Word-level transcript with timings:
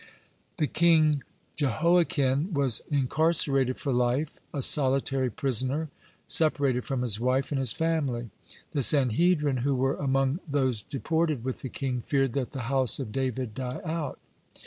(133) 0.57 0.65
The 0.65 0.71
king 0.73 1.23
Jehoiachin 1.57 2.55
was 2.55 2.81
incarcerated 2.89 3.77
for 3.77 3.93
life, 3.93 4.39
a 4.51 4.63
solitary 4.63 5.29
prisoner, 5.29 5.89
separated 6.25 6.85
from 6.85 7.03
his 7.03 7.19
wife 7.19 7.51
and 7.51 7.59
his 7.59 7.71
family. 7.71 8.31
The 8.71 8.81
Sanhedrin, 8.81 9.57
who 9.57 9.75
were 9.75 9.97
among 9.97 10.39
those 10.47 10.81
deported 10.81 11.43
with 11.43 11.61
the 11.61 11.69
king, 11.69 12.01
feared 12.01 12.33
that 12.33 12.51
the 12.51 12.61
house 12.61 12.97
of 12.97 13.11
David 13.11 13.53
die 13.53 13.79
out. 13.85 14.17